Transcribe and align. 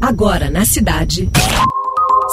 Agora 0.00 0.48
na 0.48 0.64
cidade. 0.64 1.28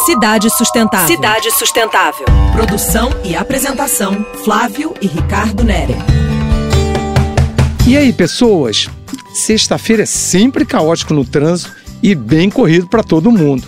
Cidade 0.06 0.50
Sustentável. 0.50 1.08
Cidade 1.08 1.52
Sustentável. 1.52 2.26
Produção 2.54 3.10
e 3.26 3.36
apresentação: 3.36 4.26
Flávio 4.46 4.94
e 5.02 5.08
Ricardo 5.08 5.66
Nere. 5.66 5.94
E 7.86 7.98
aí, 7.98 8.14
pessoas? 8.14 8.88
Sexta-feira 9.34 10.04
é 10.04 10.06
sempre 10.06 10.66
caótico 10.66 11.14
no 11.14 11.26
trânsito 11.26 11.76
e 12.02 12.16
bem 12.16 12.50
corrido 12.50 12.88
para 12.88 13.04
todo 13.04 13.32
mundo. 13.32 13.68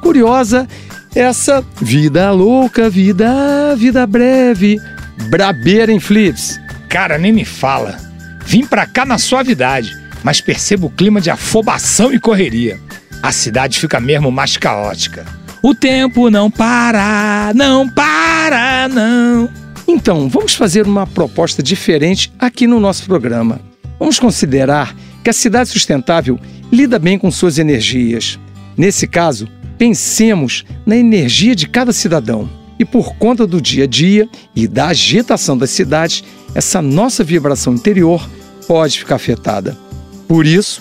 Curiosa 0.00 0.68
essa 1.12 1.64
vida 1.80 2.30
louca, 2.30 2.88
vida, 2.88 3.74
vida 3.76 4.06
breve, 4.06 4.78
brabeira 5.28 5.90
em 5.90 5.98
flips. 5.98 6.60
Cara, 6.88 7.18
nem 7.18 7.32
me 7.32 7.44
fala. 7.44 7.98
Vim 8.46 8.64
pra 8.64 8.86
cá 8.86 9.04
na 9.04 9.18
suavidade, 9.18 9.90
mas 10.22 10.40
percebo 10.40 10.86
o 10.86 10.90
clima 10.90 11.20
de 11.20 11.30
afobação 11.30 12.12
e 12.12 12.20
correria. 12.20 12.78
A 13.22 13.32
cidade 13.32 13.78
fica 13.78 14.00
mesmo 14.00 14.30
mais 14.30 14.56
caótica. 14.56 15.26
O 15.62 15.74
tempo 15.74 16.30
não 16.30 16.50
para, 16.50 17.52
não 17.54 17.88
para, 17.88 18.88
não. 18.88 19.48
Então, 19.86 20.28
vamos 20.28 20.54
fazer 20.54 20.86
uma 20.86 21.06
proposta 21.06 21.62
diferente 21.62 22.32
aqui 22.38 22.66
no 22.66 22.80
nosso 22.80 23.04
programa. 23.04 23.60
Vamos 23.98 24.18
considerar 24.18 24.96
que 25.22 25.28
a 25.28 25.34
cidade 25.34 25.68
sustentável 25.68 26.38
lida 26.72 26.98
bem 26.98 27.18
com 27.18 27.30
suas 27.30 27.58
energias. 27.58 28.38
Nesse 28.76 29.06
caso, 29.06 29.46
pensemos 29.76 30.64
na 30.86 30.96
energia 30.96 31.54
de 31.54 31.68
cada 31.68 31.92
cidadão. 31.92 32.48
E 32.78 32.84
por 32.84 33.16
conta 33.16 33.46
do 33.46 33.60
dia 33.60 33.84
a 33.84 33.86
dia 33.86 34.26
e 34.56 34.66
da 34.66 34.86
agitação 34.88 35.58
das 35.58 35.68
cidades, 35.68 36.24
essa 36.54 36.80
nossa 36.80 37.22
vibração 37.22 37.74
interior 37.74 38.26
pode 38.66 38.98
ficar 38.98 39.16
afetada. 39.16 39.76
Por 40.26 40.46
isso, 40.46 40.80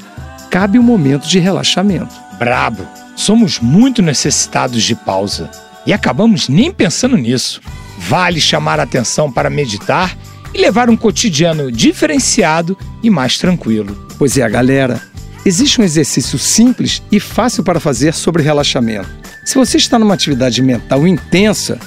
cabe 0.50 0.80
um 0.80 0.84
momento 0.84 1.28
de 1.28 1.40
relaxamento. 1.40 2.29
Brabo! 2.40 2.88
Somos 3.18 3.60
muito 3.60 4.02
necessitados 4.02 4.82
de 4.82 4.96
pausa 4.96 5.52
e 5.86 5.92
acabamos 5.92 6.48
nem 6.48 6.72
pensando 6.72 7.18
nisso. 7.18 7.60
Vale 7.98 8.40
chamar 8.40 8.80
a 8.80 8.84
atenção 8.84 9.30
para 9.30 9.50
meditar 9.50 10.18
e 10.54 10.58
levar 10.58 10.90
um 10.90 10.96
cotidiano 10.96 11.70
diferenciado 11.70 12.78
e 13.04 13.10
mais 13.10 13.38
tranquilo. 13.38 14.08
Pois 14.18 14.38
é, 14.38 14.50
galera, 14.50 15.02
existe 15.46 15.82
um 15.82 15.84
exercício 15.84 16.40
simples 16.40 17.04
e 17.12 17.20
fácil 17.20 17.62
para 17.62 17.78
fazer 17.78 18.14
sobre 18.14 18.42
relaxamento. 18.42 19.10
Se 19.44 19.56
você 19.56 19.76
está 19.76 20.00
numa 20.00 20.14
atividade 20.14 20.62
mental 20.62 21.06
intensa, 21.06 21.78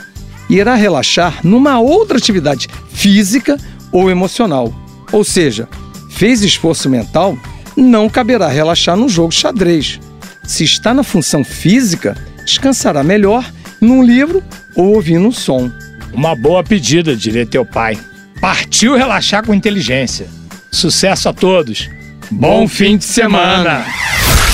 irá 0.50 0.74
relaxar 0.74 1.40
numa 1.42 1.80
outra 1.80 2.18
atividade 2.18 2.68
física 2.92 3.56
ou 3.90 4.10
emocional. 4.10 4.70
Ou 5.10 5.24
seja, 5.24 5.66
fez 6.10 6.42
esforço 6.42 6.90
mental, 6.90 7.38
não 7.74 8.06
caberá 8.10 8.48
relaxar 8.48 8.98
num 8.98 9.08
jogo 9.08 9.32
xadrez 9.32 9.98
se 10.44 10.64
está 10.64 10.92
na 10.92 11.02
função 11.02 11.44
física, 11.44 12.16
descansará 12.44 13.02
melhor 13.02 13.44
num 13.80 14.02
livro 14.02 14.42
ou 14.76 14.94
ouvindo 14.94 15.26
um 15.26 15.32
som. 15.32 15.70
Uma 16.12 16.36
boa 16.36 16.62
pedida, 16.62 17.16
diria 17.16 17.46
teu 17.46 17.64
pai. 17.64 17.98
Partiu 18.40 18.96
relaxar 18.96 19.44
com 19.44 19.54
inteligência. 19.54 20.26
Sucesso 20.70 21.28
a 21.28 21.32
todos. 21.32 21.88
Bom 22.30 22.66
fim 22.66 22.96
de 22.96 23.04
semana. 23.04 23.84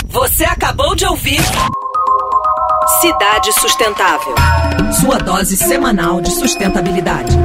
Você 0.08 0.44
acabou 0.44 0.94
de 0.94 1.04
ouvir 1.04 1.40
Cidade 3.00 3.52
Sustentável. 3.52 4.34
Sua 5.00 5.18
dose 5.18 5.56
semanal 5.56 6.20
de 6.20 6.30
sustentabilidade. 6.30 7.36